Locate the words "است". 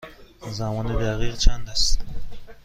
1.69-2.03